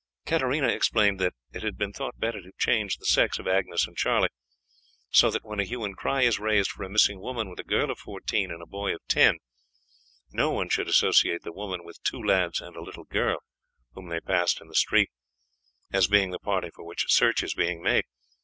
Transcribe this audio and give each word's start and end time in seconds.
Katarina 0.25 0.67
explained 0.67 1.19
that 1.19 1.35
it 1.53 1.61
had 1.61 1.77
been 1.77 1.93
thought 1.93 2.17
better 2.19 2.41
to 2.41 2.51
change 2.57 2.97
the 2.97 3.05
sex 3.05 3.37
of 3.37 3.47
Agnes 3.47 3.85
and 3.85 3.95
Charlie, 3.95 4.29
so 5.11 5.29
that, 5.29 5.45
when 5.45 5.59
a 5.59 5.63
hue 5.63 5.83
and 5.83 5.95
cry 5.95 6.23
is 6.23 6.39
raised 6.39 6.71
for 6.71 6.81
a 6.83 6.89
missing 6.89 7.19
woman, 7.19 7.51
with 7.51 7.59
a 7.59 7.63
girl 7.63 7.91
of 7.91 7.99
fourteen, 7.99 8.49
and 8.49 8.63
a 8.63 8.65
boy 8.65 8.95
of 8.95 9.01
ten, 9.07 9.37
no 10.31 10.49
one 10.49 10.69
should 10.69 10.87
associate 10.87 11.43
the 11.43 11.53
woman 11.53 11.83
with 11.83 12.01
two 12.01 12.17
lads 12.19 12.61
and 12.61 12.75
a 12.75 12.81
little 12.81 13.03
girl, 13.05 13.37
whom 13.93 14.09
they 14.09 14.19
passed 14.19 14.59
in 14.59 14.69
the 14.69 14.73
street, 14.73 15.11
as 15.93 16.07
being 16.07 16.31
the 16.31 16.39
party 16.39 16.71
for 16.73 16.83
which 16.83 17.05
search 17.07 17.43
is 17.43 17.53
being 17.53 17.79
made. 17.83 18.05